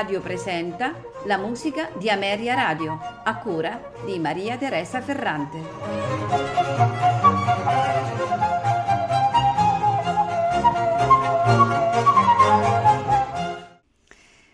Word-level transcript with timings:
Radio 0.00 0.22
presenta 0.22 0.98
la 1.26 1.36
musica 1.36 1.90
di 1.98 2.08
Ameria 2.08 2.54
Radio, 2.54 2.98
a 3.22 3.36
cura 3.36 3.92
di 4.06 4.18
Maria 4.18 4.56
Teresa 4.56 5.02
Ferrante. 5.02 5.60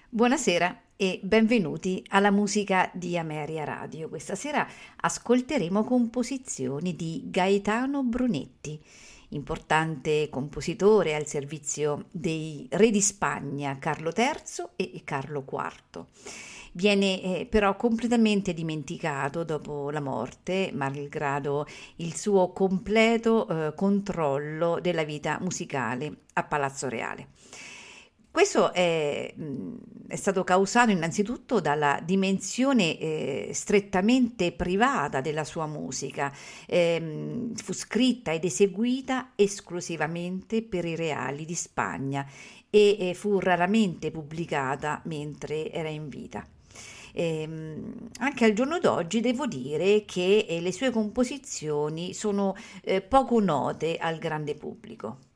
Buonasera 0.08 0.80
e 0.96 1.20
benvenuti 1.22 2.04
alla 2.08 2.32
musica 2.32 2.90
di 2.92 3.16
Ameria 3.16 3.62
Radio. 3.62 4.08
Questa 4.08 4.34
sera 4.34 4.66
ascolteremo 4.96 5.84
composizioni 5.84 6.96
di 6.96 7.22
Gaetano 7.26 8.02
Brunetti 8.02 8.82
importante 9.36 10.28
compositore 10.28 11.14
al 11.14 11.26
servizio 11.26 12.06
dei 12.10 12.66
re 12.72 12.90
di 12.90 13.00
Spagna 13.00 13.78
Carlo 13.78 14.12
III 14.14 14.64
e 14.76 15.02
Carlo 15.04 15.44
IV. 15.48 16.04
Viene 16.72 17.22
eh, 17.22 17.46
però 17.46 17.74
completamente 17.74 18.52
dimenticato 18.52 19.44
dopo 19.44 19.90
la 19.90 20.00
morte, 20.00 20.70
malgrado 20.74 21.66
il 21.96 22.14
suo 22.14 22.52
completo 22.52 23.48
eh, 23.48 23.74
controllo 23.74 24.78
della 24.80 25.04
vita 25.04 25.38
musicale 25.40 26.24
a 26.34 26.44
Palazzo 26.44 26.88
Reale. 26.88 27.28
Questo 28.36 28.74
è, 28.74 29.32
è, 30.08 30.14
stato 30.14 30.44
causato 30.44 30.90
innanzitutto 30.90 31.58
dalla 31.58 32.02
dimensione 32.04 32.98
eh, 32.98 33.50
strettamente 33.54 34.52
privata 34.52 35.22
della 35.22 35.42
sua 35.42 35.64
musica. 35.66 36.30
Eh, 36.66 37.52
fu 37.54 37.72
scritta 37.72 38.32
ed 38.32 38.44
eseguita 38.44 39.30
esclusivamente 39.36 40.60
per 40.60 40.84
i 40.84 40.96
reali 40.96 41.46
di 41.46 41.54
Spagna 41.54 42.26
e 42.68 43.08
eh, 43.08 43.14
fu 43.14 43.38
raramente 43.38 44.10
pubblicata 44.10 45.00
mentre 45.04 45.72
era 45.72 45.88
in 45.88 46.10
vita. 46.10 46.46
Eh, 47.14 47.48
anche 48.18 48.44
al 48.44 48.52
giorno 48.52 48.78
d'oggi 48.78 49.20
devo 49.20 49.46
dire 49.46 50.04
che 50.04 50.44
eh, 50.46 50.60
le 50.60 50.72
sue 50.72 50.90
composizioni 50.90 52.12
sono 52.12 52.54
eh, 52.82 53.00
poco 53.00 53.40
note 53.40 53.96
al 53.96 54.18
grande 54.18 54.54
pubblico. 54.56 55.35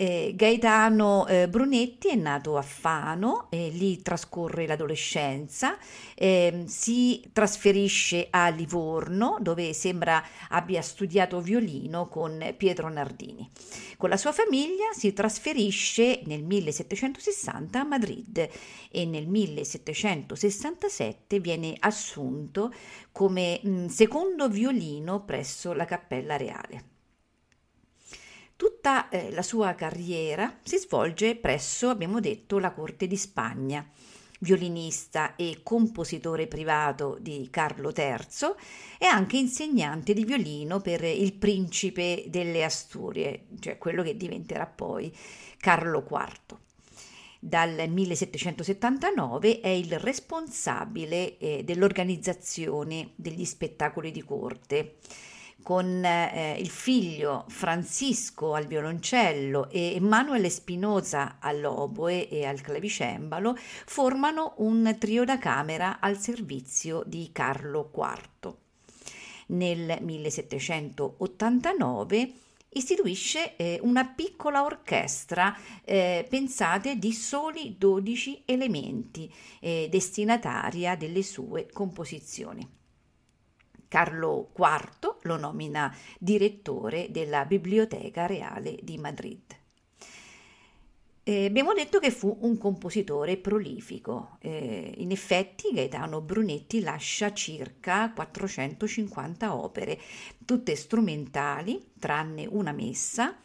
Eh, 0.00 0.34
Gaetano 0.36 1.26
eh, 1.26 1.48
Brunetti 1.48 2.10
è 2.10 2.14
nato 2.14 2.56
a 2.56 2.62
Fano, 2.62 3.48
eh, 3.50 3.68
lì 3.70 4.00
trascorre 4.00 4.64
l'adolescenza, 4.64 5.76
ehm, 6.14 6.66
si 6.66 7.28
trasferisce 7.32 8.28
a 8.30 8.48
Livorno 8.50 9.38
dove 9.40 9.72
sembra 9.72 10.24
abbia 10.50 10.82
studiato 10.82 11.40
violino 11.40 12.06
con 12.06 12.54
Pietro 12.56 12.88
Nardini. 12.88 13.50
Con 13.96 14.08
la 14.08 14.16
sua 14.16 14.30
famiglia 14.30 14.92
si 14.92 15.12
trasferisce 15.12 16.20
nel 16.26 16.44
1760 16.44 17.80
a 17.80 17.84
Madrid 17.84 18.48
e 18.92 19.04
nel 19.04 19.26
1767 19.26 21.40
viene 21.40 21.74
assunto 21.76 22.72
come 23.10 23.58
mh, 23.60 23.86
secondo 23.86 24.48
violino 24.48 25.24
presso 25.24 25.72
la 25.72 25.86
Cappella 25.86 26.36
Reale. 26.36 26.97
Tutta 28.58 29.08
eh, 29.08 29.30
la 29.30 29.42
sua 29.42 29.76
carriera 29.76 30.58
si 30.64 30.78
svolge 30.78 31.36
presso, 31.36 31.90
abbiamo 31.90 32.18
detto, 32.18 32.58
la 32.58 32.72
corte 32.72 33.06
di 33.06 33.16
Spagna. 33.16 33.88
Violinista 34.40 35.36
e 35.36 35.60
compositore 35.62 36.48
privato 36.48 37.18
di 37.20 37.46
Carlo 37.52 37.92
III 37.96 38.26
e 38.98 39.06
anche 39.06 39.36
insegnante 39.36 40.12
di 40.12 40.24
violino 40.24 40.80
per 40.80 41.04
il 41.04 41.34
principe 41.34 42.24
delle 42.26 42.64
Asturie, 42.64 43.46
cioè 43.60 43.78
quello 43.78 44.02
che 44.02 44.16
diventerà 44.16 44.66
poi 44.66 45.16
Carlo 45.58 46.04
IV. 46.10 46.58
Dal 47.38 47.88
1779 47.88 49.60
è 49.60 49.68
il 49.68 50.00
responsabile 50.00 51.38
eh, 51.38 51.62
dell'organizzazione 51.62 53.12
degli 53.14 53.44
spettacoli 53.44 54.10
di 54.10 54.24
corte 54.24 54.96
con 55.62 56.04
eh, 56.04 56.56
il 56.58 56.70
figlio 56.70 57.44
Francisco 57.48 58.54
al 58.54 58.66
violoncello 58.66 59.68
e 59.70 59.94
Emanuele 59.96 60.50
Spinoza 60.50 61.36
all'oboe 61.40 62.28
e 62.28 62.46
al 62.46 62.60
clavicembalo, 62.60 63.56
formano 63.56 64.54
un 64.58 64.96
trio 64.98 65.24
da 65.24 65.38
camera 65.38 65.98
al 66.00 66.18
servizio 66.18 67.02
di 67.04 67.30
Carlo 67.32 67.90
IV. 67.94 68.54
Nel 69.48 69.98
1789 70.00 72.32
istituisce 72.70 73.56
eh, 73.56 73.78
una 73.82 74.04
piccola 74.04 74.64
orchestra 74.64 75.56
eh, 75.84 76.26
pensate 76.28 76.96
di 76.96 77.12
soli 77.12 77.76
12 77.78 78.42
elementi, 78.44 79.32
eh, 79.60 79.88
destinataria 79.90 80.96
delle 80.96 81.22
sue 81.22 81.68
composizioni. 81.72 82.76
Carlo 83.88 84.50
IV 84.56 85.16
lo 85.22 85.36
nomina 85.36 85.94
direttore 86.18 87.08
della 87.10 87.44
Biblioteca 87.46 88.26
Reale 88.26 88.78
di 88.82 88.98
Madrid. 88.98 89.56
Eh, 91.28 91.44
abbiamo 91.44 91.74
detto 91.74 91.98
che 91.98 92.10
fu 92.10 92.38
un 92.40 92.56
compositore 92.56 93.36
prolifico. 93.36 94.38
Eh, 94.40 94.94
in 94.96 95.10
effetti 95.10 95.68
Gaetano 95.74 96.22
Brunetti 96.22 96.80
lascia 96.80 97.34
circa 97.34 98.10
450 98.14 99.54
opere, 99.54 100.00
tutte 100.46 100.74
strumentali, 100.74 101.90
tranne 101.98 102.46
una 102.48 102.72
messa, 102.72 103.36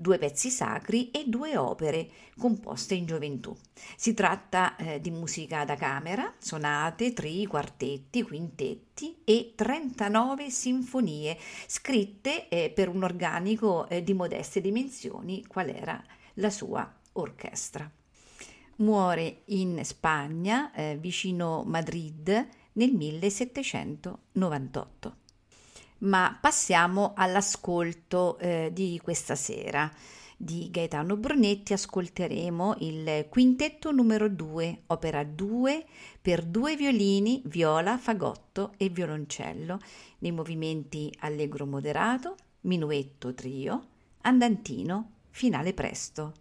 due 0.00 0.16
pezzi 0.16 0.48
sacri 0.48 1.10
e 1.10 1.24
due 1.26 1.58
opere 1.58 2.08
composte 2.38 2.94
in 2.94 3.04
gioventù. 3.04 3.54
Si 3.96 4.14
tratta 4.14 4.74
eh, 4.76 4.98
di 4.98 5.10
musica 5.10 5.66
da 5.66 5.76
camera, 5.76 6.32
sonate, 6.38 7.12
tri, 7.12 7.44
quartetti, 7.44 8.22
quintetti 8.22 9.20
e 9.24 9.52
39 9.54 10.48
sinfonie 10.48 11.36
scritte 11.66 12.48
eh, 12.48 12.70
per 12.70 12.88
un 12.88 13.02
organico 13.02 13.86
eh, 13.88 14.02
di 14.02 14.14
modeste 14.14 14.62
dimensioni, 14.62 15.44
qual 15.46 15.68
era 15.68 16.02
la 16.34 16.48
sua 16.48 16.90
orchestra. 17.12 17.90
Muore 18.76 19.42
in 19.46 19.84
Spagna, 19.84 20.72
eh, 20.72 20.96
vicino 20.98 21.62
Madrid, 21.66 22.48
nel 22.72 22.94
1798. 22.94 25.19
Ma 26.00 26.36
passiamo 26.40 27.12
all'ascolto 27.14 28.38
eh, 28.38 28.70
di 28.72 29.00
questa 29.02 29.34
sera. 29.34 29.90
Di 30.36 30.70
Gaetano 30.70 31.16
Brunetti 31.16 31.74
ascolteremo 31.74 32.76
il 32.78 33.26
quintetto 33.28 33.92
numero 33.92 34.28
2, 34.28 34.84
opera 34.86 35.22
2 35.22 35.84
per 36.22 36.44
due 36.44 36.76
violini, 36.76 37.42
viola, 37.44 37.98
fagotto 37.98 38.72
e 38.78 38.88
violoncello, 38.88 39.78
nei 40.20 40.32
movimenti 40.32 41.14
allegro 41.20 41.66
moderato, 41.66 42.36
minuetto 42.62 43.34
trio, 43.34 43.86
andantino, 44.22 45.10
finale 45.28 45.74
presto 45.74 46.32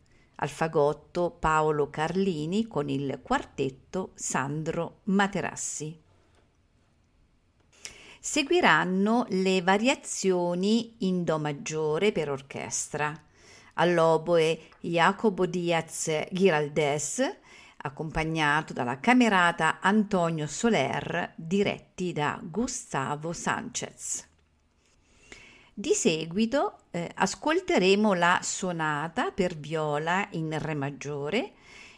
al 0.41 0.49
fagotto 0.49 1.31
Paolo 1.37 1.89
Carlini 1.89 2.67
con 2.67 2.89
il 2.89 3.19
quartetto 3.21 4.11
Sandro 4.15 4.99
Materassi. 5.05 6.07
Seguiranno 8.31 9.25
le 9.29 9.63
variazioni 9.63 10.97
in 10.99 11.23
Do 11.23 11.39
maggiore 11.39 12.11
per 12.11 12.29
orchestra. 12.29 13.11
All'oboe 13.73 14.67
Jacopo 14.81 15.47
Diaz 15.47 16.27
Giraldes, 16.29 17.37
accompagnato 17.77 18.71
dalla 18.71 18.99
camerata 18.99 19.79
Antonio 19.79 20.45
Soler, 20.45 21.33
diretti 21.37 22.13
da 22.13 22.39
Gustavo 22.39 23.33
Sanchez. 23.33 24.27
Di 25.73 25.93
seguito 25.95 26.81
eh, 26.91 27.09
ascolteremo 27.11 28.13
la 28.13 28.41
sonata 28.43 29.31
per 29.31 29.57
viola 29.57 30.27
in 30.33 30.55
Re 30.55 30.75
maggiore 30.75 31.53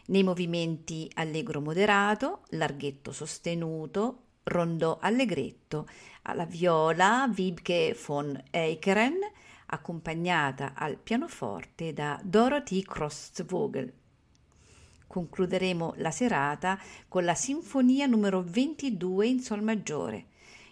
nei 0.06 0.24
movimenti 0.24 1.12
allegro 1.16 1.60
moderato, 1.60 2.44
larghetto 2.52 3.12
sostenuto, 3.12 4.28
rondò 4.44 4.98
allegretto, 5.00 5.88
alla 6.24 6.46
viola 6.46 7.32
Wiebke 7.36 7.98
von 8.06 8.42
Eicheren, 8.52 9.18
accompagnata 9.68 10.74
al 10.76 10.98
pianoforte 10.98 11.94
da 11.94 12.20
Dorothy 12.24 12.82
Krostvogel. 12.84 13.92
Concluderemo 15.08 15.94
la 15.98 16.12
serata 16.12 16.80
con 17.08 17.26
la 17.26 17.36
sinfonia 17.36 18.06
numero 18.06 18.44
22 18.44 19.28
in 19.28 19.40
sol 19.40 19.62
maggiore, 19.62 20.28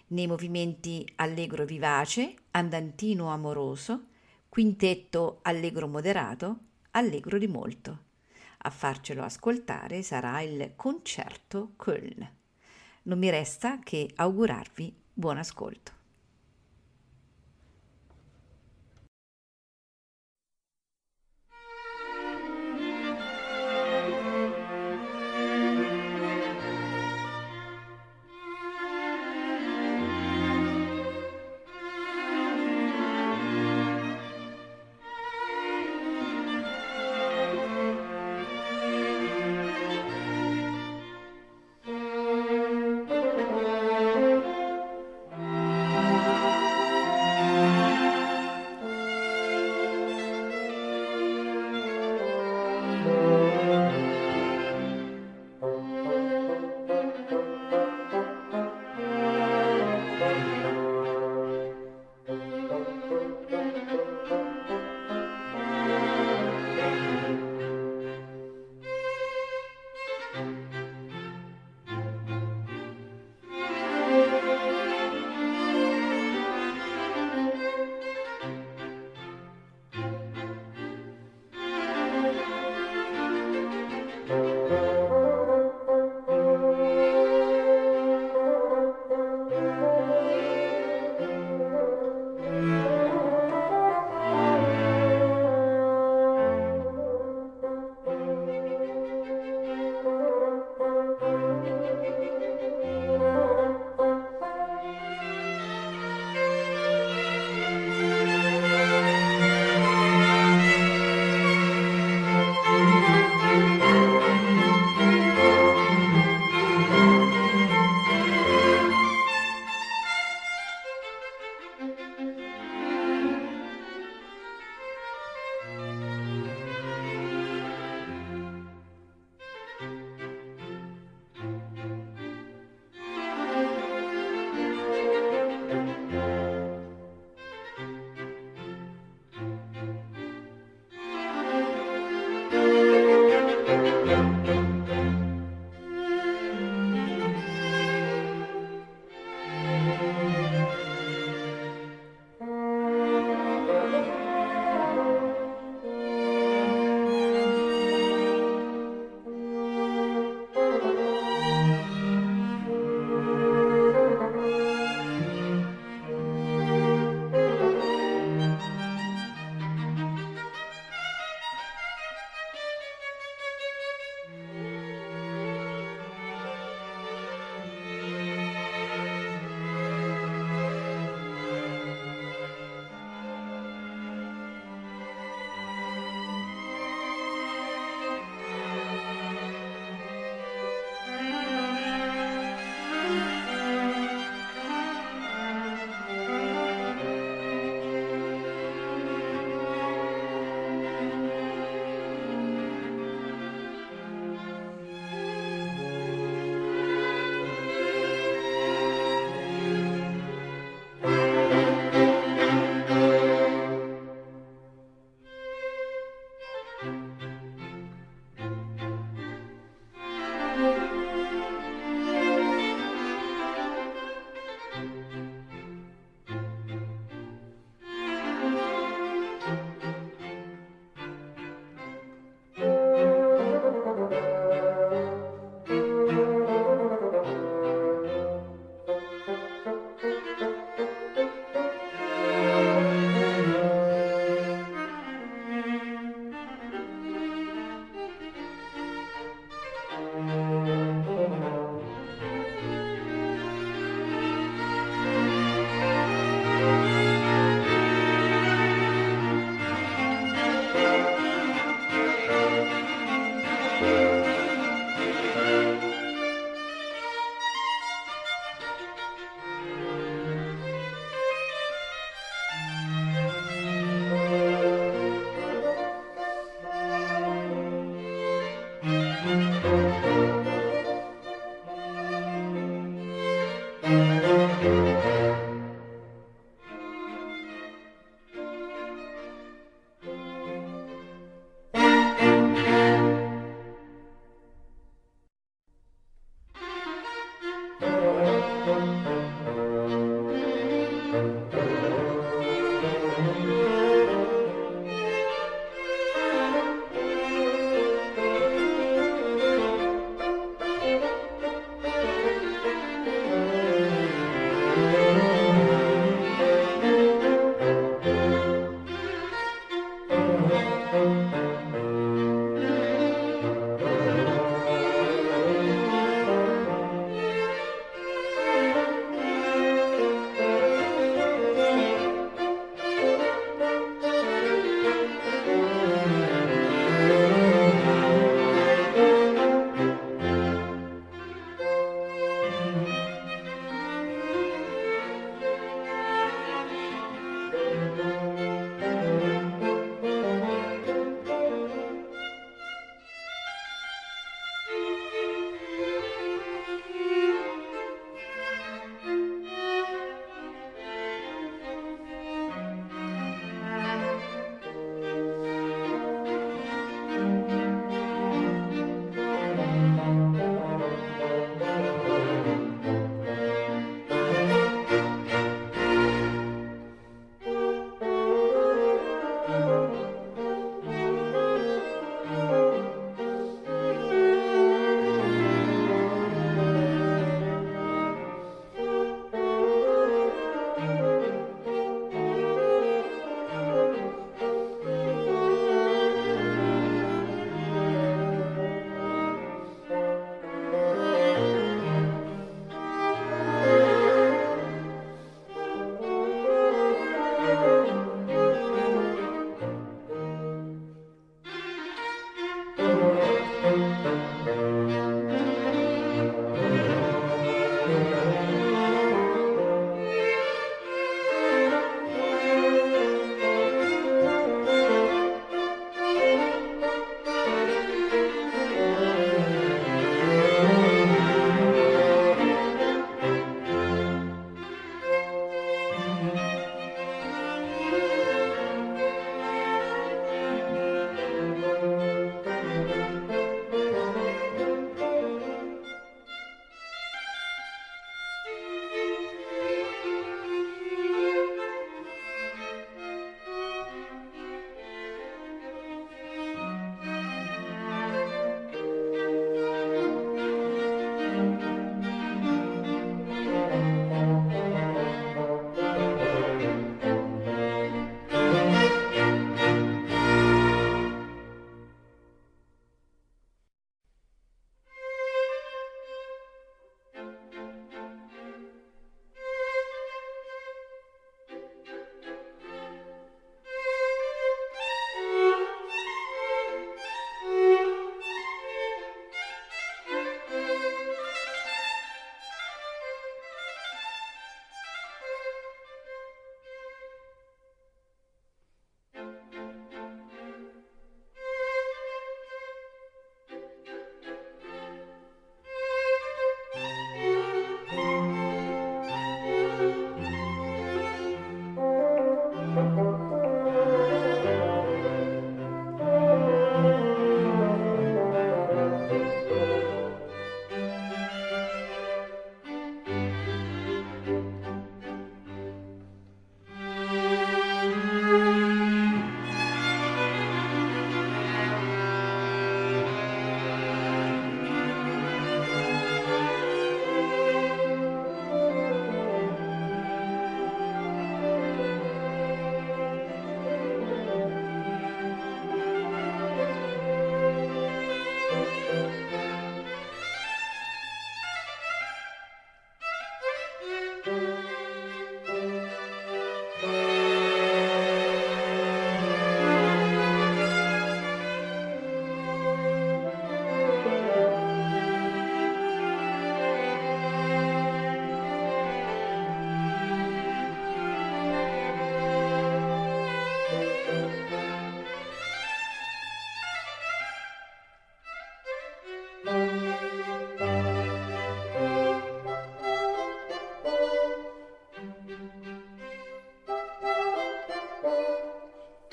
nei 0.08 0.26
movimenti 0.26 1.06
allegro 1.16 1.64
vivace, 1.64 2.34
andantino 2.52 3.28
amoroso, 3.28 4.06
quintetto 4.48 5.40
allegro 5.42 5.86
moderato, 5.86 6.58
allegro 6.92 7.38
di 7.38 7.46
molto. 7.46 8.08
A 8.62 8.70
farcelo 8.70 9.22
ascoltare 9.22 10.02
sarà 10.02 10.40
il 10.40 10.72
concerto 10.76 11.72
Köln. 11.76 12.28
Non 13.02 13.18
mi 13.18 13.30
resta 13.30 13.78
che 13.78 14.10
augurarvi 14.14 14.99
buon 15.20 15.38
ascolto. 15.38 15.99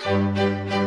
Música 0.09 0.86